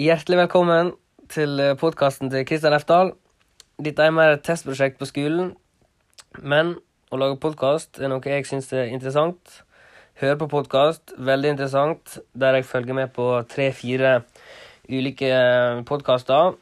Hjertelig 0.00 0.38
velkommen 0.38 0.94
til 1.28 1.60
podkasten 1.76 2.30
til 2.32 2.46
Kristian 2.48 2.72
Efdal. 2.72 3.10
Dette 3.84 4.00
er 4.06 4.12
mer 4.16 4.30
et 4.32 4.42
testprosjekt 4.46 4.96
på 4.96 5.04
skolen, 5.04 5.50
men 6.40 6.70
å 7.12 7.18
lage 7.20 7.36
podkast 7.42 7.98
er 8.00 8.08
noe 8.08 8.24
jeg 8.24 8.46
syns 8.48 8.70
er 8.72 8.88
interessant. 8.94 9.58
Høre 10.22 10.38
på 10.40 10.46
podkast, 10.54 11.12
veldig 11.18 11.50
interessant, 11.52 12.14
der 12.32 12.56
jeg 12.56 12.68
følger 12.70 12.96
med 12.96 13.12
på 13.12 13.26
tre-fire 13.50 14.14
ulike 14.88 15.28
podkaster. 15.90 16.54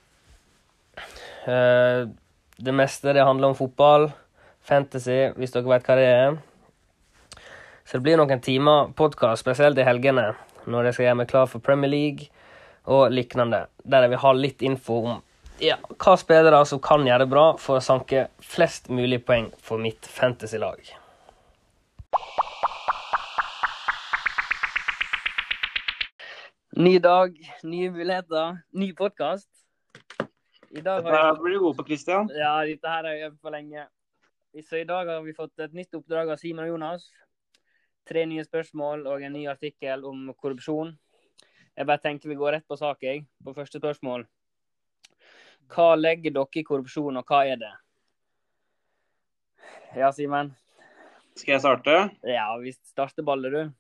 Eh, 1.47 2.09
det 2.59 2.75
meste 2.75 3.15
det 3.15 3.29
handler 3.29 3.53
om 3.53 3.59
fotball, 3.61 4.09
fantasy, 4.67 5.29
hvis 5.37 5.55
dere 5.55 5.77
vet 5.77 5.87
hva 5.87 5.99
det 6.01 6.09
er. 6.09 6.41
Så 7.85 8.01
det 8.01 8.03
blir 8.09 8.19
noen 8.19 8.43
timer 8.43 8.91
podkast, 8.99 9.45
spesielt 9.47 9.79
i 9.79 9.87
helgene, 9.87 10.33
når 10.67 10.91
jeg 10.91 10.99
skal 10.99 11.09
gjøre 11.11 11.21
meg 11.23 11.31
klar 11.31 11.47
for 11.55 11.63
Premier 11.63 11.95
League 11.95 12.33
og 12.85 13.11
lignende, 13.13 13.67
der 13.85 14.07
jeg 14.07 14.15
vil 14.15 14.23
ha 14.23 14.33
litt 14.37 14.63
info 14.63 15.01
om 15.03 15.19
ja, 15.59 15.75
hva 15.99 16.15
spillere 16.15 16.61
som 16.71 16.79
kan 16.83 17.03
gjøre 17.07 17.25
det 17.25 17.33
bra 17.33 17.45
for 17.59 17.81
å 17.81 17.83
sanke 17.83 18.29
flest 18.45 18.89
mulig 18.95 19.25
poeng 19.27 19.49
for 19.59 19.83
mitt 19.83 20.07
fantasy-lag. 20.07 20.79
Ny 26.79 26.99
dag, 27.03 27.35
nye 27.67 27.91
muligheter, 27.91 28.61
ny 28.79 28.93
podkast. 28.95 29.49
I 30.71 30.83
dag 30.85 31.03
har 31.03 31.17
jeg... 31.17 31.39
blir 31.43 31.57
du 31.57 31.63
god 31.65 31.79
på, 31.81 31.89
Christian. 31.89 32.31
Ja, 32.31 32.53
dette 32.69 32.93
her 32.93 33.03
har 33.03 33.17
jeg 33.17 33.33
øvd 33.33 33.41
på 33.43 33.51
lenge. 33.51 33.87
Så 34.63 34.79
I 34.79 34.87
dag 34.87 35.11
har 35.11 35.25
vi 35.25 35.35
fått 35.35 35.59
et 35.65 35.75
nytt 35.75 35.99
oppdrag 35.99 36.31
av 36.31 36.39
Simon 36.39 36.69
og 36.69 36.71
Jonas. 36.77 37.09
Tre 38.07 38.23
nye 38.31 38.45
spørsmål 38.47 39.09
og 39.11 39.25
en 39.27 39.35
ny 39.35 39.49
artikkel 39.51 40.07
om 40.07 40.29
korrupsjon. 40.39 40.95
Jeg 41.79 41.87
bare 41.87 42.03
tenker 42.03 42.27
vi 42.27 42.35
går 42.35 42.57
rett 42.57 42.67
på 42.67 42.75
sak, 42.75 43.05
jeg. 43.07 43.21
På 43.47 43.53
første 43.55 43.79
spørsmål. 43.79 44.25
Hva 45.71 45.93
legger 45.95 46.35
dere 46.35 46.59
i 46.59 46.65
korrupsjon, 46.67 47.21
og 47.21 47.31
hva 47.31 47.45
er 47.47 47.61
det? 47.61 47.71
Ja, 49.95 50.11
Simen? 50.11 50.51
Skal 51.39 51.55
jeg 51.55 51.63
starte? 51.63 52.01
Ja, 52.27 52.49
vi 52.59 52.75
starter 52.75 53.23
ballet, 53.23 53.55
du. 53.55 53.71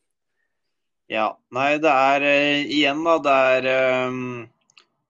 Ja. 1.10 1.32
Nei, 1.50 1.72
det 1.82 1.91
er 1.91 2.28
uh, 2.28 2.70
igjen, 2.70 3.02
da. 3.02 3.19
Det 3.26 3.36
er 3.58 3.69
um, 4.06 4.46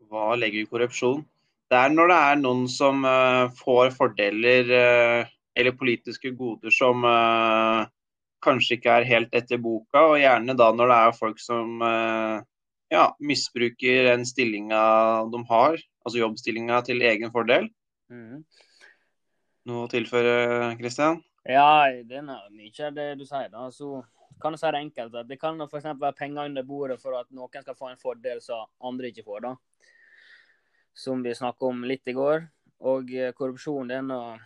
Hva 0.09 0.33
legger 0.41 0.62
vi 0.62 0.64
i 0.64 0.72
korrupsjon? 0.72 1.27
Det 1.69 1.77
er 1.77 1.92
når 1.92 2.09
det 2.09 2.20
er 2.25 2.41
noen 2.41 2.66
som 2.72 3.05
uh, 3.05 3.53
får 3.61 3.92
fordeler 4.00 4.72
uh, 4.72 5.33
eller 5.59 5.77
politiske 5.77 6.33
goder 6.39 6.72
som 6.72 7.03
kanskje 8.41 8.77
ikke 8.78 8.92
er 8.94 9.06
helt 9.09 9.33
etter 9.34 9.59
boka, 9.59 10.05
og 10.12 10.20
gjerne 10.22 10.55
da 10.56 10.69
når 10.72 10.89
det 10.92 10.98
er 11.03 11.16
folk 11.19 11.41
som 11.42 11.83
ja, 12.92 13.05
misbruker 13.20 14.11
den 14.11 14.27
stillinga 14.28 14.81
de 15.33 15.42
har, 15.50 15.78
altså 16.05 16.22
jobbstillinga, 16.22 16.81
til 16.86 17.03
egen 17.05 17.33
fordel. 17.34 17.69
Mm. 18.08 18.44
Noe 19.69 19.86
å 19.86 19.91
tilføre, 19.92 20.75
Kristian? 20.81 21.20
Ja, 21.48 21.89
det 22.05 22.20
er 22.20 22.27
mye 22.28 22.86
av 22.86 22.94
det 22.97 23.09
du 23.20 23.25
sier. 23.28 23.48
da. 23.53 23.69
Så 23.72 24.03
kan 24.41 24.53
du 24.53 24.61
si 24.61 24.70
det 24.72 24.81
enkelt. 24.81 25.14
at 25.14 25.28
Det 25.28 25.41
kan 25.41 25.61
f.eks. 25.61 25.84
være 25.84 26.16
penger 26.16 26.48
under 26.48 26.62
bordet 26.62 27.00
for 27.00 27.19
at 27.19 27.31
noen 27.31 27.62
skal 27.62 27.77
få 27.77 27.91
en 27.91 28.00
fordel 28.00 28.41
som 28.44 28.69
andre 28.81 29.12
ikke 29.12 29.27
får. 29.27 29.41
da. 29.47 29.55
Som 30.94 31.22
vi 31.22 31.34
snakka 31.34 31.66
om 31.66 31.84
litt 31.84 32.09
i 32.09 32.16
går. 32.16 32.48
Og 32.89 33.11
eh, 33.11 33.33
korrupsjon 33.34 33.89
det 33.91 33.97
er, 33.98 34.05
noe, 34.06 34.36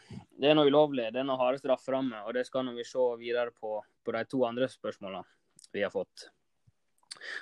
det 0.41 0.51
er 0.51 0.57
noe 0.57 0.70
ulovlig. 0.70 1.11
Det 1.13 1.20
er 1.20 1.27
noe 1.29 1.41
harde 1.41 1.61
strafferammer. 1.61 2.25
Og 2.27 2.35
det 2.35 2.47
skal 2.48 2.70
vi 2.75 2.85
se 2.85 3.09
videre 3.20 3.53
på 3.53 3.83
på 4.05 4.13
de 4.13 4.25
to 4.27 4.45
andre 4.47 4.69
spørsmålene 4.69 5.23
vi 5.73 5.83
har 5.85 5.93
fått. 5.93 6.27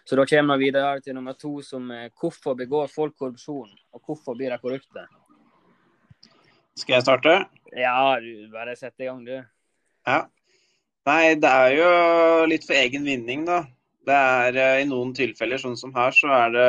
Så 0.04 0.18
da 0.18 0.26
kommer 0.28 0.60
vi 0.60 0.68
videre 0.68 1.00
til 1.04 1.16
nummer 1.16 1.36
to, 1.38 1.58
som 1.64 1.88
er 1.94 2.10
hvorfor 2.20 2.56
begår 2.58 2.90
folk 2.92 3.16
korrupsjon, 3.18 3.70
og 3.94 4.02
hvorfor 4.04 4.36
blir 4.38 4.52
de 4.52 4.60
korrupte? 4.62 5.06
Skal 6.78 6.98
jeg 6.98 7.06
starte? 7.06 7.34
Ja, 7.76 8.16
du 8.20 8.48
bare 8.52 8.76
sett 8.78 9.00
i 9.00 9.08
gang, 9.08 9.24
du. 9.26 9.36
Ja. 10.08 10.20
Nei, 11.08 11.34
det 11.40 11.50
er 11.50 11.74
jo 11.74 11.90
litt 12.50 12.66
for 12.68 12.76
egen 12.76 13.06
vinning, 13.08 13.46
da. 13.48 13.64
Det 14.06 14.16
er 14.16 14.56
eh, 14.58 14.82
I 14.82 14.86
noen 14.88 15.12
tilfeller, 15.16 15.60
sånn 15.60 15.78
som 15.78 15.92
her, 15.96 16.14
så 16.16 16.30
er 16.34 16.54
det 16.54 16.68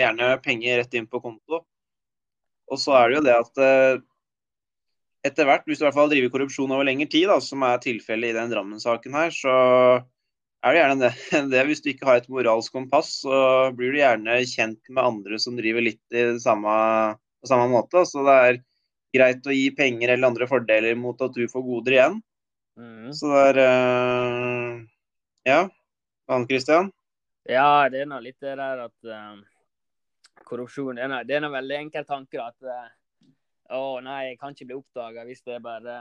gjerne 0.00 0.30
penger 0.42 0.80
rett 0.82 0.96
inn 0.98 1.08
på 1.10 1.20
konto. 1.22 1.62
Og 2.72 2.80
så 2.80 2.96
er 2.98 3.10
det 3.10 3.18
jo 3.18 3.24
det 3.26 3.36
at 3.36 3.62
eh, 3.62 4.02
etter 5.28 5.46
hvert, 5.46 5.66
hvis 5.66 5.78
du 5.78 5.84
i 5.84 5.86
hvert 5.86 5.98
fall 5.98 6.10
driver 6.10 6.32
korrupsjon 6.34 6.74
over 6.74 6.86
lengre 6.88 7.06
tid, 7.10 7.28
da, 7.30 7.38
som 7.42 7.62
er 7.66 7.82
tilfellet 7.82 8.32
i 8.32 8.36
den 8.38 8.50
Drammen-saken 8.50 9.18
her, 9.18 9.34
så 9.34 9.54
er 10.62 10.74
det 10.74 10.80
gjerne 10.80 10.98
det. 11.02 11.12
det. 11.52 11.62
Hvis 11.68 11.82
du 11.82 11.90
ikke 11.92 12.08
har 12.08 12.20
et 12.20 12.30
moralsk 12.32 12.74
kompass, 12.74 13.14
så 13.24 13.36
blir 13.76 13.94
du 13.94 14.00
gjerne 14.00 14.38
kjent 14.48 14.80
med 14.90 15.04
andre 15.04 15.40
som 15.42 15.56
driver 15.58 15.84
litt 15.84 16.16
i 16.16 16.26
samme, 16.42 16.74
på 17.42 17.50
samme 17.50 17.68
måte. 17.72 18.04
Så 18.08 18.24
det 18.26 18.36
er 18.46 18.60
greit 19.12 19.46
å 19.46 19.54
gi 19.54 19.68
penger 19.76 20.14
eller 20.14 20.30
andre 20.30 20.48
fordeler 20.48 20.98
mot 20.98 21.20
at 21.24 21.34
du 21.36 21.44
får 21.50 21.66
goder 21.66 21.98
igjen. 21.98 22.18
Mm. 22.78 23.12
Så 23.16 23.30
det 23.34 23.46
er 23.50 23.62
uh, 23.62 24.82
Ja. 25.48 25.62
Anne 26.30 26.46
Christian? 26.48 26.92
Ja, 27.50 27.88
det 27.90 28.04
er 28.04 28.06
nå 28.08 28.20
litt 28.22 28.38
det 28.40 28.54
der 28.56 28.84
at 28.86 29.08
uh, 29.10 29.34
korrupsjon 30.46 30.96
Det 30.96 31.34
er 31.34 31.42
noe 31.42 31.52
veldig 31.52 31.80
enkel 31.80 32.06
tanke. 32.06 32.38
At 32.38 32.56
uh, 32.62 32.86
å 33.74 33.98
nei, 34.04 34.30
jeg 34.30 34.38
kan 34.38 34.54
ikke 34.54 34.70
bli 34.70 34.78
oppdaga 34.78 35.26
hvis 35.26 35.42
det 35.42 35.58
er 35.58 35.64
bare 35.64 35.96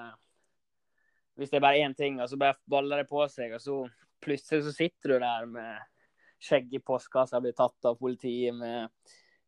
hvis 1.40 1.50
det 1.50 1.58
er 1.58 1.64
bare 1.64 1.82
én 1.82 1.94
ting, 1.98 2.20
og 2.22 2.30
så 2.30 2.38
bare 2.38 2.60
baller 2.70 3.02
det 3.02 3.10
på 3.10 3.24
seg, 3.32 3.56
og 3.56 3.62
så 3.64 3.76
plutselig 4.22 4.66
så 4.66 4.74
sitter 4.76 5.14
du 5.14 5.20
der 5.20 5.48
med 5.50 5.88
skjegg 6.42 6.74
i 6.74 6.82
postkassa, 6.82 7.42
blir 7.42 7.56
tatt 7.58 7.90
av 7.90 8.00
politiet 8.00 8.56
med 8.58 8.90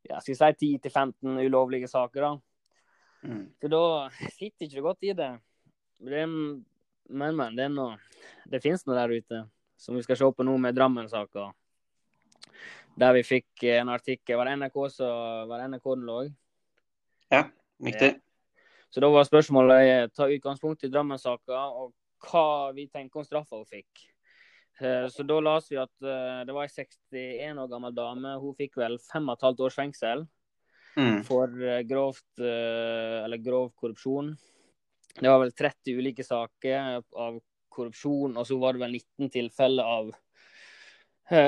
ja, 0.04 0.20
skal 0.20 0.34
jeg 0.36 0.60
si 0.60 0.70
10-15 0.90 1.40
ulovlige 1.46 1.88
saker. 1.88 2.22
da. 2.22 2.34
Mm. 3.24 3.44
Så 3.62 3.72
da 3.72 3.84
sitter 4.36 4.68
ikke 4.68 4.76
du 4.76 4.86
godt 4.86 5.08
i 5.08 5.14
det. 5.16 5.32
det 6.04 6.28
men, 6.28 6.64
men, 7.10 7.56
det, 7.56 7.70
noe, 7.72 7.98
det 8.50 8.62
finnes 8.64 8.84
noe 8.86 9.00
der 9.00 9.16
ute 9.16 9.44
som 9.80 9.96
vi 9.96 10.04
skal 10.04 10.20
se 10.20 10.32
på 10.32 10.46
nå 10.46 10.58
med 10.60 10.76
Drammen-saka. 10.76 11.50
Der 13.00 13.16
vi 13.16 13.24
fikk 13.26 13.64
en 13.74 13.90
artikkel 13.90 14.38
Var 14.38 14.46
det 14.46 14.58
NRK 14.60 14.76
så 14.94 15.08
var 15.50 15.64
det 15.64 15.72
NRK 15.72 15.88
den 15.96 16.04
lå? 16.06 16.18
Ja, 17.34 17.48
riktig. 17.82 18.12
Ja. 18.14 18.68
Så 18.94 19.02
da 19.02 19.10
var 19.10 19.26
spørsmålet 19.26 20.12
å 20.12 20.12
ta 20.14 20.28
utgangspunkt 20.30 20.86
i 20.86 20.92
Drammen-saka 20.94 21.64
og 21.74 21.96
hva 22.28 22.72
vi 22.76 22.86
tenker 22.92 23.24
om 23.24 23.26
straffa 23.26 23.58
hun 23.58 23.66
fikk. 23.66 24.04
Eh, 24.82 25.08
så 25.14 25.24
da 25.28 25.38
leste 25.44 25.76
vi 25.76 25.82
at 25.82 26.08
eh, 26.08 26.42
det 26.48 26.56
var 26.56 26.66
ei 26.66 26.74
61 26.74 27.62
år 27.62 27.70
gammel 27.72 27.94
dame. 27.96 28.38
Hun 28.42 28.58
fikk 28.58 28.80
vel 28.82 28.98
fem 29.04 29.30
og 29.30 29.38
et 29.38 29.46
halvt 29.48 29.64
års 29.68 29.78
fengsel 29.78 30.26
mm. 30.98 31.22
for 31.28 31.54
eh, 31.62 31.84
grovt, 31.90 32.28
eller 32.42 33.42
grov 33.44 33.72
korrupsjon. 33.78 34.34
Det 35.14 35.30
var 35.30 35.44
vel 35.44 35.54
30 35.54 36.00
ulike 36.00 36.26
saker 36.26 37.04
av 37.22 37.40
korrupsjon, 37.74 38.38
og 38.38 38.48
så 38.50 38.58
var 38.62 38.74
det 38.74 38.86
vel 38.86 38.96
19 38.98 39.34
tilfeller 39.34 39.90
av 39.98 40.14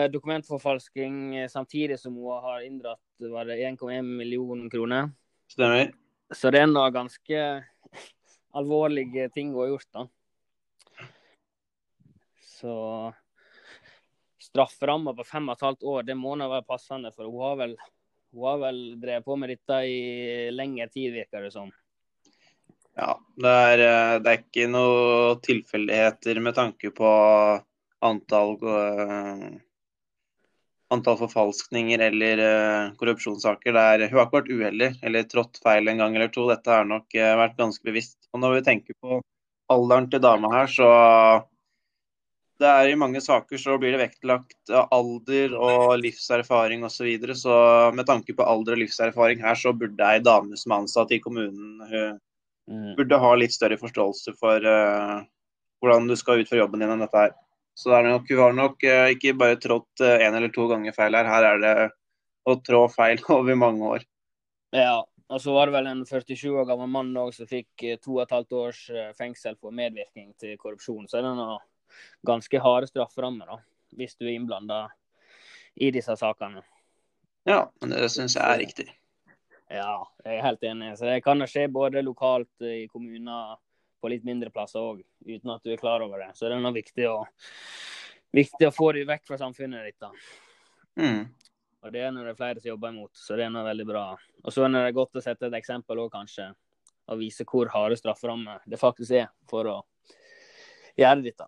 dokumentforfalsking, 0.09 1.35
samtidig 1.51 1.97
som 1.99 2.15
hun 2.15 2.39
har 2.45 2.61
inndratt 2.63 3.21
1,1 3.21 4.07
millioner 4.07 4.69
kroner. 4.71 5.09
Stemmer. 5.51 5.91
Så 6.33 6.49
det 6.53 6.61
er 6.63 6.69
noe 6.69 6.93
ganske 6.95 7.41
alvorlige 8.61 9.27
ting 9.35 9.51
hun 9.51 9.65
har 9.65 9.73
gjort, 9.73 9.89
da. 9.97 10.05
Så 12.65 13.13
strafferamma 14.41 15.13
på 15.13 15.25
fem 15.27 15.49
og 15.49 15.57
et 15.57 15.65
halvt 15.65 15.83
år, 15.91 16.05
det 16.07 16.15
må 16.17 16.33
nå 16.37 16.47
være 16.49 16.65
passende. 16.65 17.11
For 17.13 17.29
hun 17.29 17.43
har 17.45 17.59
vel, 17.59 17.75
hun 18.33 18.47
har 18.49 18.61
vel 18.63 18.79
drevet 19.01 19.25
på 19.27 19.37
med 19.37 19.53
dette 19.53 19.81
i 19.89 19.99
lengre 20.53 20.87
tid, 20.89 21.13
virker 21.13 21.45
det 21.45 21.53
som. 21.53 21.69
Ja, 22.95 23.11
det 23.43 23.53
er, 23.69 23.85
eh, 23.85 24.15
det 24.23 24.31
er 24.31 24.41
ikke 24.41 24.67
noe 24.71 25.35
tilfeldigheter 25.45 26.41
med 26.41 26.55
tanke 26.55 26.93
på 26.95 27.09
antall 28.05 28.53
uh, 28.61 29.47
antall 30.93 31.17
forfalskninger 31.19 32.01
eller 32.07 32.41
uh, 32.45 32.93
korrupsjonssaker. 32.99 33.75
Er, 33.75 34.05
hun 34.07 34.21
har 34.21 34.29
ikke 34.29 34.39
vært 34.39 34.53
uheldig 34.53 34.89
eller 35.05 35.27
trådt 35.27 35.59
feil 35.63 35.91
en 35.91 36.01
gang 36.01 36.15
eller 36.15 36.31
to. 36.31 36.47
Dette 36.49 36.71
har 36.71 36.87
nok 36.87 37.13
vært 37.13 37.59
ganske 37.59 37.85
bevisst. 37.85 38.19
Og 38.31 38.41
når 38.41 38.59
vi 38.59 38.65
tenker 38.69 38.97
på 39.03 39.19
alderen 39.73 40.07
til 40.13 40.23
dama 40.23 40.53
her, 40.53 40.71
så 40.71 40.89
det 42.61 42.67
er 42.69 42.89
I 42.89 42.99
mange 42.99 43.19
saker 43.19 43.59
så 43.59 43.75
blir 43.79 43.95
det 43.95 43.99
vektlagt 43.99 44.71
alder 44.71 45.55
og 45.59 45.97
livserfaring 45.99 46.85
osv. 46.87 46.95
Så, 46.95 47.07
videre. 47.07 47.35
så 47.35 47.55
med 47.95 48.07
tanke 48.07 48.35
på 48.35 48.45
alder 48.47 48.77
og 48.77 48.83
livserfaring 48.85 49.43
her, 49.43 49.57
så 49.59 49.73
burde 49.75 50.07
ei 50.07 50.21
dame 50.23 50.55
som 50.59 50.71
er 50.71 50.85
ansatt 50.85 51.11
i 51.11 51.19
kommunen, 51.23 51.81
hun 51.91 52.19
mm. 52.71 52.93
burde 52.99 53.19
ha 53.21 53.33
litt 53.35 53.55
større 53.55 53.77
forståelse 53.81 54.37
for 54.39 54.63
uh, 54.63 55.19
hvordan 55.83 56.07
du 56.07 56.15
skal 56.19 56.45
utføre 56.45 56.63
jobben 56.63 56.81
din 56.81 56.95
enn 56.95 57.03
dette 57.03 57.25
her. 57.25 57.35
Så 57.75 57.91
det 57.91 57.99
er 57.99 58.09
nok, 58.13 58.31
hun 58.31 58.43
har 58.45 58.55
nok 58.61 58.87
uh, 58.87 59.09
ikke 59.11 59.35
bare 59.37 59.59
trådt 59.59 60.05
én 60.07 60.31
uh, 60.31 60.39
eller 60.39 60.55
to 60.55 60.69
ganger 60.71 60.95
feil 60.95 61.19
her. 61.19 61.27
Her 61.27 61.49
er 61.51 61.61
det 61.65 61.75
å 62.47 62.57
trå 62.63 62.85
feil 62.93 63.19
over 63.35 63.59
mange 63.59 63.93
år. 63.97 64.09
Ja, 64.75 65.03
og 65.27 65.43
så 65.43 65.53
var 65.53 65.67
det 65.67 65.75
vel 65.75 65.91
en 65.91 66.07
47 66.07 66.47
år 66.55 66.71
gammel 66.71 66.87
mann 66.91 67.13
òg 67.19 67.35
som 67.35 67.51
fikk 67.51 67.83
to 67.99 68.17
og 68.17 68.25
et 68.25 68.33
halvt 68.33 68.59
års 68.63 68.81
fengsel 69.19 69.59
for 69.59 69.75
medvirkning 69.75 70.31
til 70.39 70.55
korrupsjon. 70.61 71.07
Så 71.09 71.19
er 71.19 71.25
det 71.25 71.37
noe 71.37 71.59
ganske 72.25 72.61
harde 72.61 72.89
strafferammer 72.89 73.49
da, 73.53 73.59
hvis 73.95 74.15
du 74.19 74.27
er 74.27 74.35
innblanda 74.35 74.85
i 75.75 75.91
disse 75.91 76.15
sakene. 76.19 76.63
Ja, 77.45 77.65
men 77.81 77.93
det 77.93 78.09
syns 78.13 78.37
jeg 78.37 78.45
er 78.45 78.61
riktig. 78.61 78.87
Ja, 79.69 80.05
jeg 80.23 80.37
er 80.37 80.45
helt 80.45 80.63
enig. 80.65 80.93
Så 80.97 81.07
det 81.09 81.21
kan 81.25 81.41
skje 81.49 81.67
både 81.73 82.03
lokalt 82.05 82.65
i 82.65 82.85
kommuner 82.91 83.57
på 84.01 84.11
litt 84.11 84.25
mindre 84.25 84.51
plasser 84.53 84.81
òg, 84.81 85.01
uten 85.25 85.53
at 85.53 85.63
du 85.65 85.71
er 85.73 85.81
klar 85.81 86.03
over 86.05 86.21
det. 86.21 86.31
Så 86.37 86.47
det 86.47 86.57
er 86.57 86.61
noe 86.61 86.75
viktig 86.75 87.07
å, 87.09 87.17
viktig 88.35 88.69
å 88.69 88.73
få 88.73 88.91
det 88.97 89.07
vekk 89.09 89.25
fra 89.29 89.39
samfunnet 89.41 89.87
ditt. 89.89 89.97
da. 90.01 90.11
Mm. 91.01 91.23
Og 91.85 91.93
det 91.93 92.01
er 92.01 92.13
når 92.13 92.29
det 92.29 92.33
er 92.33 92.37
flere 92.39 92.61
som 92.61 92.71
jobber 92.71 92.93
imot, 92.93 93.11
så 93.17 93.37
det 93.37 93.47
er 93.47 93.51
noe 93.53 93.65
veldig 93.65 93.87
bra. 93.89 94.05
Og 94.43 94.53
så 94.53 94.65
er 94.65 94.73
det 94.77 94.95
godt 94.97 95.17
å 95.19 95.25
sette 95.25 95.49
et 95.49 95.57
eksempel 95.57 96.01
òg, 96.01 96.11
kanskje. 96.13 96.51
Og 97.13 97.19
vise 97.21 97.45
hvor 97.45 97.69
harde 97.69 97.97
strafferammer 97.99 98.63
det 98.65 98.81
faktisk 98.81 99.17
er 99.19 99.27
for 99.49 99.69
å 99.69 99.75
gjøre 100.97 101.21
dette. 101.25 101.45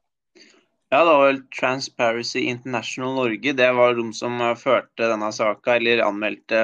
Ja, 0.90 1.02
det 1.04 1.12
var 1.12 1.26
vel 1.26 1.42
Transparency 1.52 2.40
International 2.40 3.16
Norge. 3.16 3.54
Det 3.54 3.72
var 3.76 3.96
de 3.96 4.06
som 4.16 4.42
eh, 4.42 4.56
førte 4.56 5.10
denne 5.12 5.32
saka, 5.36 5.76
eller 5.76 6.00
anmeldte 6.06 6.60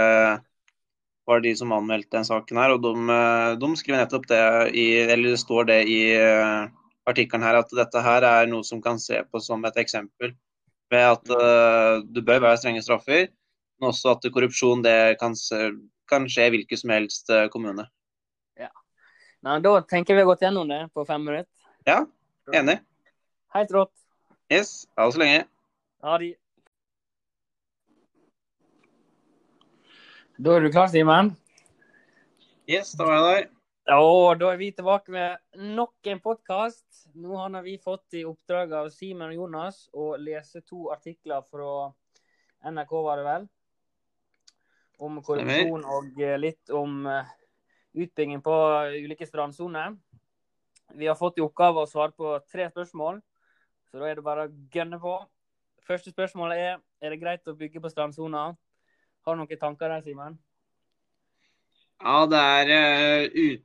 var 1.27 1.41
de 1.43 1.51
som 1.55 1.71
anmeldte 1.75 2.15
den 2.15 2.27
saken 2.27 2.59
her. 2.61 2.71
Og 2.71 2.85
de, 2.85 2.93
eh, 3.11 3.55
de 3.59 3.69
skriver 3.79 3.99
nettopp 3.99 4.29
det 4.31 4.45
i 4.79 4.85
Eller 5.01 5.33
det 5.33 5.41
står 5.41 5.67
det 5.67 5.79
i 5.91 5.99
uh, 6.15 6.71
artikkelen 7.09 7.43
her 7.43 7.59
at 7.59 7.75
dette 7.75 8.03
her 8.05 8.23
er 8.23 8.47
noe 8.47 8.63
som 8.63 8.79
kan 8.81 8.99
se 8.99 9.19
på 9.27 9.41
som 9.43 9.65
et 9.67 9.79
eksempel. 9.83 10.31
Ved 10.93 11.03
at 11.17 11.33
uh, 11.33 11.99
det 12.07 12.23
bør 12.23 12.45
være 12.45 12.61
strenge 12.61 12.83
straffer, 12.85 13.27
men 13.81 13.89
også 13.89 14.13
at 14.15 14.29
korrupsjon 14.31 14.85
det 14.85 15.17
kan, 15.19 15.35
kan 16.07 16.29
skje 16.31 16.47
i 16.47 16.53
hvilken 16.55 16.79
som 16.79 16.95
helst 16.95 17.33
kommune. 17.51 17.89
Ja. 18.55 18.71
Nei, 19.43 19.59
da 19.59 19.75
tenker 19.83 20.15
vi 20.15 20.23
har 20.23 20.31
gått 20.31 20.47
gjennom 20.47 20.71
det 20.71 20.85
på 20.95 21.03
fem 21.11 21.27
minutter. 21.27 21.51
Ja, 21.83 22.05
enig. 22.55 22.79
Helt 23.57 23.75
rått. 23.75 24.02
Yes. 24.53 24.87
Ha 24.97 25.05
det 25.05 25.13
så 25.13 25.19
lenge. 25.19 25.45
Ha 26.05 26.17
det. 26.21 26.33
Da 30.37 30.51
er 30.53 30.61
du 30.61 30.69
klar, 30.69 30.91
Simen? 30.93 31.31
Yes, 32.69 32.91
da 32.99 33.07
var 33.07 33.15
jeg 33.17 33.23
der. 33.25 33.47
Og 33.95 34.37
da 34.37 34.51
er 34.53 34.59
vi 34.61 34.69
tilbake 34.77 35.11
med 35.15 35.41
nok 35.73 36.11
en 36.13 36.21
podkast. 36.21 36.85
Nå 37.17 37.33
har 37.39 37.65
vi 37.65 37.79
fått 37.81 38.19
i 38.19 38.23
oppdrag 38.29 38.77
av 38.77 38.91
Simen 38.93 39.31
og 39.31 39.39
Jonas 39.39 39.87
å 39.89 40.11
lese 40.21 40.61
to 40.61 40.91
artikler 40.93 41.41
fra 41.49 41.89
NRK, 42.69 42.95
var 43.09 43.23
det 43.23 43.27
vel? 43.31 43.49
Om 45.01 45.21
korrupsjon 45.25 45.89
og 45.97 46.21
eh, 46.21 46.37
litt 46.37 46.69
om 46.69 47.07
eh, 47.09 47.35
utbygging 48.05 48.45
på 48.45 48.61
ulike 49.01 49.25
strandsoner. 49.25 49.97
Vi 50.93 51.09
har 51.09 51.17
fått 51.17 51.41
i 51.41 51.47
oppgave 51.47 51.81
å 51.81 51.89
svare 51.89 52.13
på 52.13 52.37
tre 52.45 52.69
spørsmål. 52.69 53.23
Så 53.93 53.99
da 54.01 54.07
er 54.09 54.17
det 54.17 54.23
bare 54.25 54.47
å 54.47 54.53
gønne 54.73 54.97
på. 54.97 55.11
Første 55.85 56.09
spørsmål 56.09 56.55
er 56.55 56.79
er 57.03 57.13
det 57.13 57.19
greit 57.21 57.45
å 57.45 57.53
bygge 57.53 57.77
på 57.83 57.91
strandsona. 57.91 58.47
Har 59.21 59.35
du 59.35 59.43
noen 59.43 59.59
tanker 59.61 59.91
der, 59.91 60.01
Simen? 60.01 60.39
Ja, 62.01 62.23
det 62.25 62.39
er 62.41 62.71
uh. 63.29 63.59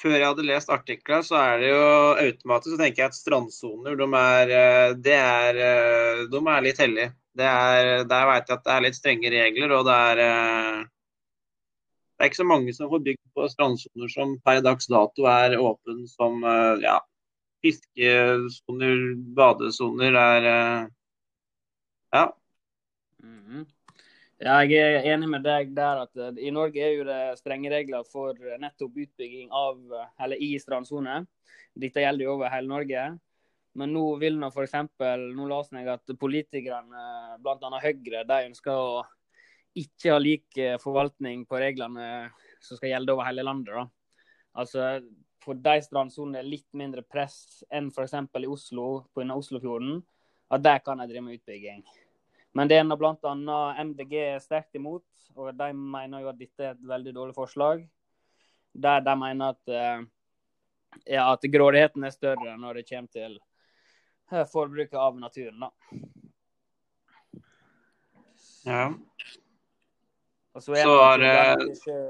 Før 0.00 0.14
jeg 0.16 0.24
hadde 0.24 0.46
lest 0.48 0.70
artikler, 0.72 1.20
så 1.20 1.36
er 1.36 1.58
det 1.60 1.66
jo 1.74 1.82
automatisk 2.22 2.72
så 2.72 2.78
tenker 2.80 3.02
jeg 3.02 3.12
at 3.12 3.18
strandsoner 3.18 3.98
de 4.00 4.06
er, 4.16 4.52
de 4.96 5.12
er, 5.12 5.58
uh, 5.60 6.22
de 6.32 6.40
er 6.54 6.64
litt 6.64 6.80
hellige. 6.80 7.12
Er, 7.36 7.90
der 8.08 8.24
veit 8.30 8.48
jeg 8.48 8.56
at 8.56 8.64
det 8.64 8.72
er 8.72 8.86
litt 8.86 8.96
strenge 8.96 9.34
regler, 9.34 9.76
og 9.76 9.84
det 9.90 9.98
er 10.06 10.22
Det 12.16 12.24
er 12.24 12.32
ikke 12.32 12.40
så 12.40 12.48
mange 12.48 12.72
som 12.72 12.88
får 12.88 13.04
bygd 13.10 13.22
på 13.36 13.52
strandsoner 13.52 14.08
som 14.16 14.34
per 14.40 14.64
dags 14.64 14.88
dato 14.88 15.28
er 15.28 15.60
åpen 15.60 16.06
som 16.08 16.40
ja, 16.80 16.96
fiskesoner, 17.64 19.14
badesoner 19.36 20.16
er 20.18 20.48
eh, 20.50 20.88
Ja. 22.12 22.32
Mm 23.22 23.40
-hmm. 23.46 23.66
Jeg 24.40 24.72
er 24.72 25.14
enig 25.14 25.28
med 25.28 25.42
deg 25.42 25.74
der 25.74 26.02
at 26.02 26.16
eh, 26.16 26.46
i 26.46 26.50
Norge 26.50 26.80
er 26.80 26.94
jo 26.96 27.04
det 27.04 27.38
strenge 27.38 27.70
regler 27.70 28.04
for 28.04 28.34
nettopp 28.58 28.96
utbygging 28.96 29.48
av, 29.52 29.78
eller 30.20 30.36
i 30.36 30.58
strandsone. 30.58 31.26
Dette 31.74 32.00
gjelder 32.00 32.24
jo 32.24 32.32
over 32.32 32.48
hele 32.48 32.68
Norge. 32.68 33.18
Men 33.74 33.92
nå 33.92 34.16
vil 34.18 34.38
nå 34.38 34.48
f.eks. 34.50 34.72
Nå 35.36 35.46
leste 35.46 35.76
jeg 35.76 35.88
at 35.88 36.18
politikerne, 36.18 37.38
bl.a. 37.38 37.80
Høyre, 37.82 38.24
de 38.26 38.46
ønsker 38.48 38.72
å 38.72 39.04
ikke 39.74 40.10
ha 40.10 40.18
lik 40.18 40.58
forvaltning 40.82 41.46
på 41.46 41.56
reglene 41.56 42.30
som 42.60 42.76
skal 42.76 42.90
gjelde 42.90 43.12
over 43.12 43.24
hele 43.24 43.42
landet. 43.42 43.74
da. 43.74 43.86
Altså, 44.52 45.00
for 45.40 45.56
de 45.56 45.80
strandsonene 45.82 46.42
litt 46.44 46.68
mindre 46.76 47.02
press 47.02 47.62
enn 47.72 47.88
f.eks. 47.88 48.14
i 48.14 48.46
Oslo, 48.46 48.86
på 49.14 49.24
Oslofjorden, 49.24 50.02
at 50.50 50.62
der 50.62 50.78
kan 50.84 51.00
de 51.00 51.08
drive 51.08 51.24
med 51.24 51.38
utbygging. 51.38 51.82
Men 52.52 52.68
det 52.68 52.80
er 52.80 52.96
bl.a. 52.98 53.34
MDG 53.84 54.14
er 54.18 54.42
sterkt 54.42 54.74
imot, 54.74 55.06
og 55.36 55.54
de 55.54 55.70
mener 55.74 56.24
jo 56.24 56.30
at 56.32 56.38
dette 56.38 56.64
er 56.64 56.74
et 56.74 56.88
veldig 56.92 57.14
dårlig 57.14 57.36
forslag. 57.36 57.84
Der 58.72 59.04
de 59.06 59.14
mener 59.18 59.54
at, 59.54 59.68
eh, 59.68 60.02
ja, 61.14 61.28
at 61.32 61.46
grådigheten 61.52 62.04
er 62.04 62.14
større 62.14 62.56
når 62.58 62.80
det 62.80 62.88
kommer 62.90 63.14
til 63.14 63.38
eh, 64.32 64.46
forbruket 64.50 64.98
av 64.98 65.18
naturen. 65.18 65.62
Da. 65.62 65.70
Ja. 68.66 68.84
Og 70.60 70.64
så 70.66 70.74
er 70.76 70.84
så 70.84 70.94
er 71.00 71.22
tilgang, 71.22 71.62
til 71.64 71.78
sjø, 71.80 72.00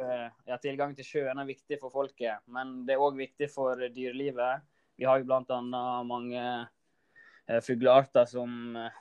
ja, 0.51 0.57
tilgang 0.59 0.95
til 0.99 1.07
sjøen 1.07 1.39
er 1.39 1.47
viktig 1.47 1.77
for 1.79 1.95
folket, 1.95 2.41
men 2.51 2.81
det 2.89 2.97
er 2.97 3.03
òg 3.05 3.15
viktig 3.21 3.47
for 3.53 3.79
dyrelivet. 3.95 4.65
Vi 4.99 5.07
har 5.07 5.21
jo 5.21 5.29
bl.a. 5.29 5.61
mange 6.03 6.41
eh, 6.43 7.61
fuglearter 7.63 8.27
som 8.27 8.75
eh, 8.75 8.97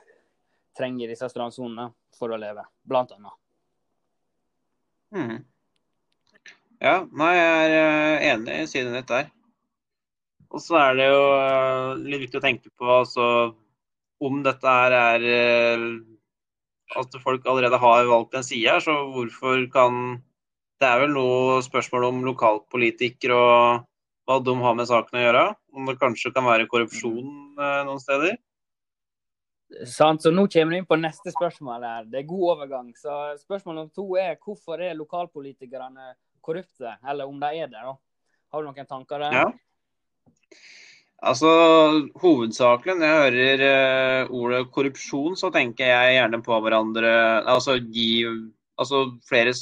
trenger 0.78 1.10
disse 1.10 1.26
strandsonene 1.32 1.88
for 2.14 2.30
å 2.30 2.38
leve, 2.38 2.62
blant 2.86 3.10
annet. 3.16 3.34
Mm. 5.18 5.40
Ja, 6.78 6.94
nei, 7.10 7.32
jeg 7.34 7.50
er 7.50 7.74
uh, 7.74 8.28
enig 8.30 8.60
i 8.62 8.70
siden 8.70 8.94
ditt 9.00 9.10
der. 9.10 9.34
Og 10.54 10.62
så 10.62 10.78
er 10.78 10.94
det 10.94 11.10
jo 11.10 11.26
uh, 11.26 11.98
litt 12.06 12.22
viktig 12.28 12.38
å 12.38 12.44
tenke 12.46 12.70
på 12.78 12.86
altså, 13.00 13.26
om 14.22 14.38
dette 14.46 14.78
her 14.78 14.94
er 15.00 15.26
uh, 15.26 15.90
at 16.98 17.16
folk 17.22 17.46
allerede 17.46 17.78
har 17.78 18.08
valgt 18.08 18.34
en 18.34 18.46
side 18.46 18.70
her, 18.70 18.82
så 18.82 18.96
hvorfor 19.14 19.66
kan 19.72 20.20
Det 20.80 20.88
er 20.88 21.02
vel 21.02 21.10
noe 21.12 21.58
spørsmål 21.60 22.06
om 22.06 22.20
lokalpolitikere 22.24 23.36
og 23.36 23.82
hva 24.24 24.38
de 24.40 24.54
har 24.62 24.76
med 24.78 24.86
saken 24.88 25.18
å 25.18 25.24
gjøre. 25.26 25.42
Om 25.76 25.90
det 25.90 25.98
kanskje 26.00 26.32
kan 26.32 26.46
være 26.46 26.64
korrupsjon 26.72 27.58
eh, 27.60 27.82
noen 27.84 28.00
steder. 28.00 28.38
Sant, 29.84 30.22
så 30.24 30.32
Nå 30.32 30.46
kommer 30.50 30.72
vi 30.72 30.80
inn 30.80 30.88
på 30.88 30.96
neste 30.96 31.34
spørsmål. 31.34 31.84
her. 31.84 32.08
Det 32.08 32.22
er 32.22 32.30
god 32.30 32.46
overgang. 32.54 32.94
Så 32.96 33.36
Spørsmål 33.42 33.76
nummer 33.76 33.92
to 33.94 34.06
er 34.16 34.38
hvorfor 34.40 34.80
er 34.80 34.96
lokalpolitikerne 34.96 36.14
korrupte, 36.40 36.96
eller 37.06 37.28
om 37.28 37.36
de 37.40 37.52
er 37.60 37.68
det. 37.68 37.84
da? 37.84 37.94
Har 38.50 38.62
du 38.62 38.70
noen 38.70 38.88
tanker 38.88 39.20
der? 39.20 39.36
Ja. 39.36 39.52
Altså, 41.20 41.50
Hovedsakelig 42.22 42.96
når 42.96 43.10
jeg 43.10 43.20
hører 43.20 43.62
uh, 43.66 44.32
ordet 44.40 44.62
korrupsjon, 44.72 45.36
så 45.36 45.50
tenker 45.52 45.90
jeg 45.90 46.16
gjerne 46.16 46.40
på 46.44 46.56
hverandre 46.64 47.10
Altså 47.44 47.76
gi 47.92 48.24
altså 48.80 49.02
flere, 49.28 49.52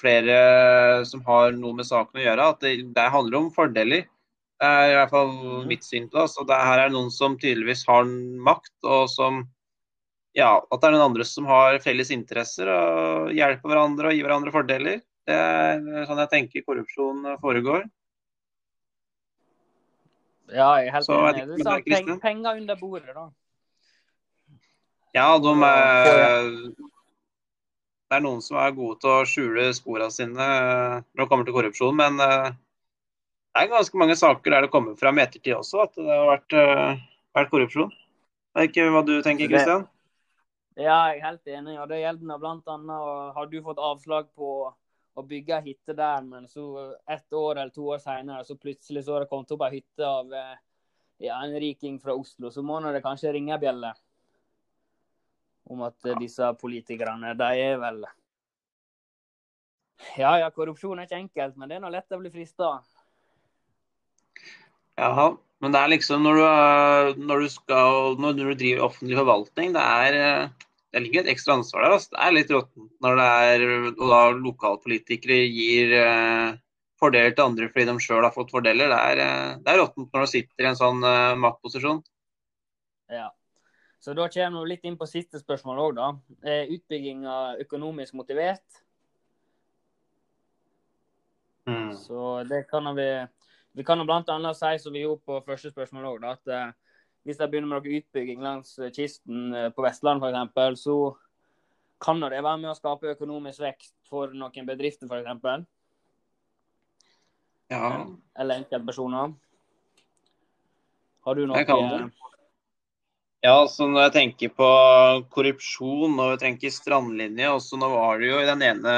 flere 0.00 0.38
som 1.08 1.24
har 1.24 1.56
noe 1.56 1.78
med 1.78 1.88
saken 1.88 2.20
å 2.20 2.24
gjøre. 2.26 2.48
At 2.52 2.64
det, 2.66 2.74
det 2.96 3.10
handler 3.14 3.40
om 3.40 3.52
fordeler. 3.54 4.04
Det 4.58 4.68
er 4.68 4.90
i 4.90 4.96
hvert 4.98 5.14
fall 5.14 5.32
mm. 5.38 5.68
mitt 5.70 5.86
syn 5.86 6.08
på 6.08 6.18
det. 6.18 6.26
Altså, 6.26 6.44
det 6.50 6.58
her 6.68 6.84
er 6.84 6.92
noen 6.92 7.12
som 7.14 7.38
tydeligvis 7.40 7.86
har 7.88 8.10
makt, 8.50 8.74
og 8.84 9.06
som 9.12 9.46
Ja, 10.36 10.58
at 10.60 10.82
det 10.82 10.90
er 10.90 10.94
noen 10.94 11.08
andre 11.08 11.24
som 11.24 11.48
har 11.48 11.80
felles 11.82 12.12
interesser 12.14 12.68
og 12.70 13.30
hjelper 13.34 13.72
hverandre 13.72 14.10
og 14.10 14.18
gir 14.18 14.26
hverandre 14.26 14.52
fordeler. 14.54 15.00
Det 15.26 15.34
er 15.34 16.04
sånn 16.08 16.20
jeg 16.20 16.30
tenker 16.34 16.66
korrupsjon 16.66 17.24
foregår. 17.40 17.88
Ja, 20.48 20.68
jeg 20.80 20.88
er 20.88 20.94
helt 20.96 21.10
enig. 21.12 21.44
Du 21.58 21.64
sa 21.64 21.76
peng, 21.84 22.14
penger 22.22 22.60
under 22.60 22.78
bordet, 22.80 23.14
da. 23.14 23.28
Ja, 25.16 25.28
de 25.40 25.52
er 25.64 26.48
Det 28.08 28.16
er 28.16 28.24
noen 28.24 28.40
som 28.44 28.56
er 28.56 28.72
gode 28.72 28.96
til 29.02 29.12
å 29.12 29.26
skjule 29.28 29.66
sporene 29.76 30.08
sine 30.12 30.32
når 30.40 31.20
det 31.20 31.28
kommer 31.28 31.44
til 31.44 31.56
korrupsjon, 31.56 31.96
men 31.98 32.16
eh, 32.24 32.48
det 33.52 33.66
er 33.66 33.72
ganske 33.74 34.00
mange 34.00 34.16
saker 34.16 34.54
der 34.54 34.64
det 34.64 34.72
kommer 34.72 34.96
fram 34.96 35.20
i 35.20 35.24
ettertid 35.26 35.58
også 35.58 35.82
at 35.84 35.98
det 35.98 36.08
har 36.08 36.24
vært, 36.30 36.56
eh, 36.56 37.02
vært 37.36 37.52
korrupsjon. 37.52 37.92
Det 37.92 38.64
er 38.64 38.70
ikke 38.70 38.86
hva 38.94 39.02
du 39.04 39.12
tenker, 39.26 39.50
Kristian? 39.52 39.84
Ja, 40.78 41.10
jeg 41.10 41.18
er 41.18 41.26
helt 41.26 41.52
enig. 41.52 41.76
og 41.82 41.88
Det 41.90 42.00
gjelder 42.00 42.40
bl.a. 42.40 42.98
har 43.36 43.50
du 43.50 43.58
fått 43.66 43.80
avslag 43.82 44.28
på 44.38 44.72
å 45.18 45.24
bygge 45.26 45.56
ei 45.56 45.72
hytte 45.72 45.96
der, 45.98 46.22
men 46.22 46.46
så 46.50 46.64
ett 47.10 47.32
år 47.34 47.58
eller 47.58 47.74
to 47.74 47.88
år 47.90 48.02
senere 48.02 48.44
så 48.46 48.56
plutselig 48.56 49.04
så 49.04 49.16
har 49.16 49.24
det 49.24 49.30
kommet 49.32 49.50
opp 49.54 49.64
ei 49.66 49.78
hytte 49.78 50.06
av 50.06 50.34
eh, 50.34 50.60
ja, 51.26 51.40
en 51.42 51.56
riking 51.58 51.98
fra 52.02 52.14
Oslo. 52.14 52.52
Så 52.54 52.62
må 52.62 52.78
det 52.86 53.02
kanskje 53.02 53.34
ringe 53.34 53.56
ei 53.56 53.62
bjelle 53.62 53.92
om 55.68 55.82
at 55.84 56.06
ja. 56.06 56.14
disse 56.20 56.52
politikerne, 56.60 57.34
de 57.36 57.48
er 57.64 57.82
vel 57.82 58.06
Ja 60.16 60.36
ja, 60.38 60.46
korrupsjon 60.54 61.00
er 61.00 61.08
ikke 61.08 61.18
enkelt, 61.18 61.58
men 61.58 61.68
det 61.68 61.76
er 61.76 61.82
nå 61.82 61.90
lett 61.92 62.14
å 62.14 62.20
bli 62.22 62.30
frista. 62.32 62.78
Jaha. 64.98 65.32
men 65.62 65.74
det 65.74 65.80
er 65.80 65.90
liksom 65.92 66.24
når 66.26 66.38
du, 66.38 67.20
når 67.26 67.42
du, 67.42 67.48
skal, 67.50 68.16
når 68.18 68.38
du 68.38 68.44
driver 68.54 68.86
offentlig 68.86 69.18
forvaltning, 69.18 69.74
det 69.74 69.82
er, 69.82 70.16
det 70.92 71.02
ligger 71.04 71.24
et 71.24 71.34
ekstra 71.34 71.58
ansvar 71.58 71.84
der. 71.84 71.96
Altså. 71.98 72.14
Det 72.14 72.22
er 72.24 72.34
litt 72.36 72.52
råttent 72.54 72.92
når 73.04 73.18
det 73.20 73.28
er 73.48 74.38
lokalpolitikere 74.40 75.40
gir 75.44 75.94
eh, 75.98 76.54
fordeler 76.98 77.34
til 77.34 77.44
andre 77.44 77.68
fordi 77.72 77.88
de 77.90 77.96
sjøl 78.02 78.24
har 78.24 78.34
fått 78.34 78.54
fordeler. 78.54 78.88
Det 78.92 79.00
er, 79.12 79.24
eh, 79.24 79.58
det 79.64 79.74
er 79.74 79.82
råttent 79.82 80.14
når 80.14 80.24
du 80.24 80.32
sitter 80.32 80.64
i 80.64 80.70
en 80.70 80.80
sånn 80.80 81.04
eh, 81.04 81.34
maktposisjon. 81.44 82.00
Ja. 83.12 83.28
Så 84.00 84.14
da 84.14 84.28
kommer 84.32 84.62
vi 84.62 84.72
litt 84.72 84.84
inn 84.86 84.96
på 84.96 85.08
siste 85.10 85.40
spørsmål 85.42 85.80
òg, 85.82 85.96
da. 85.98 86.10
Er 86.46 86.70
utbygginga 86.72 87.38
økonomisk 87.64 88.14
motivert? 88.16 88.82
Mm. 91.68 91.90
Så 92.00 92.44
det 92.48 92.64
kan 92.70 92.88
vi 92.96 93.10
Vi 93.76 93.84
kan 93.84 94.00
annet 94.00 94.56
si, 94.56 94.78
som 94.78 94.92
vi 94.92 95.04
gjorde 95.04 95.22
på 95.22 95.42
første 95.46 95.70
spørsmål 95.70 96.06
òg, 96.16 96.24
at 96.24 96.48
eh, 96.48 96.72
hvis 97.28 97.40
jeg 97.42 97.50
begynner 97.52 97.68
med 97.68 97.84
noe 97.84 97.98
utbygging 98.00 98.44
langs 98.44 98.76
kysten 98.96 99.50
eh, 99.52 99.68
på 99.74 99.84
Vestlandet 99.84 100.32
f.eks., 100.48 100.84
så 100.86 100.94
kan 102.00 102.22
det 102.22 102.38
være 102.38 102.60
med 102.62 102.70
å 102.72 102.78
skape 102.78 103.12
økonomisk 103.12 103.60
vekst 103.60 103.92
for 104.08 104.32
noen 104.32 104.68
bedrifter 104.68 105.10
f.eks. 105.10 105.66
Ja. 107.68 107.90
Eller 108.38 108.62
enkeltpersoner. 108.62 109.34
Har 111.26 111.36
du 111.36 111.44
noe 111.44 111.60
Jeg 111.60 111.68
kan 111.68 111.90
det. 111.92 112.00
Ja, 113.44 113.58
så 113.70 113.86
når 113.86 114.08
jeg 114.08 114.14
tenker 114.16 114.54
på 114.56 114.68
korrupsjon 115.30 116.16
og 116.16 116.32
jeg 116.32 116.40
tenker 116.40 116.72
strandlinje 116.74 117.52
også 117.52 117.78
Nå 117.78 117.86
var 117.92 118.18
det 118.18 118.32
jo 118.32 118.40
i 118.42 118.48
den 118.48 118.64
ene 118.66 118.94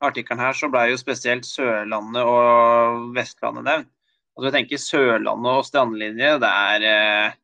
artikkelen 0.00 0.40
her, 0.40 0.56
så 0.56 0.70
ble 0.72 0.86
jo 0.88 1.00
spesielt 1.00 1.44
Sørlandet 1.44 2.24
og 2.24 3.10
Vestlandet 3.18 3.66
nevnt. 3.66 3.90
Altså 4.36 4.48
jeg 4.48 4.56
tenker 4.56 4.80
Sørlandet 4.80 5.58
og 5.60 5.66
strandlinje, 5.66 6.34
det 6.40 6.50
er 6.50 6.84
eh, 6.90 7.38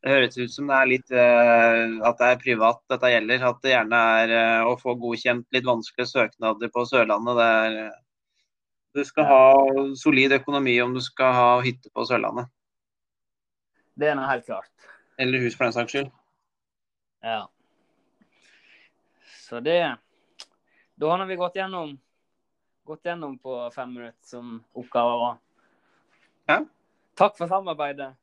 Det 0.00 0.12
høres 0.14 0.38
ut 0.38 0.52
som 0.54 0.70
det 0.70 0.76
er 0.76 0.88
litt 0.88 1.10
eh, 1.12 1.96
at 2.08 2.20
det 2.20 2.28
er 2.28 2.38
privat 2.40 2.80
dette 2.88 3.10
gjelder. 3.12 3.42
At 3.50 3.58
det 3.64 3.74
gjerne 3.74 4.04
er 4.20 4.36
eh, 4.36 4.68
å 4.70 4.78
få 4.80 4.94
godkjent 5.00 5.44
litt 5.52 5.66
vanskelige 5.68 6.08
søknader 6.08 6.72
på 6.72 6.86
Sørlandet. 6.88 7.36
Det 7.40 7.50
er 7.50 7.98
Du 8.96 9.04
skal 9.06 9.28
ha 9.28 9.42
solid 9.94 10.32
økonomi 10.40 10.80
om 10.82 10.96
du 10.96 11.02
skal 11.04 11.36
ha 11.36 11.50
hytte 11.66 11.92
på 11.94 12.06
Sørlandet. 12.08 12.48
Det 14.00 14.08
er 14.08 14.16
nå 14.16 14.24
helt 14.24 14.46
klart. 14.46 14.72
Eller 15.20 15.44
hus, 15.44 15.52
for 15.56 15.68
den 15.68 15.76
saks 15.76 15.92
skyld. 15.92 16.08
Ja. 17.20 17.42
Så 19.44 19.60
det 19.60 19.96
Da 20.96 21.10
har 21.12 21.26
vi 21.26 21.36
gått 21.36 21.56
gjennom, 21.56 21.92
gått 22.84 23.04
gjennom 23.04 23.36
på 23.38 23.60
fem 23.74 23.92
minutter 23.92 24.24
som 24.24 24.64
oppgava 24.72 25.16
var. 25.26 25.38
Ja. 26.50 26.64
Takk 27.16 27.36
for 27.38 27.46
samarbeidet. 27.46 28.14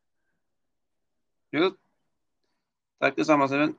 Jo. 1.53 1.72
Takk 3.00 3.15
det 3.15 3.25
samme, 3.25 3.48
Simen. 3.48 3.77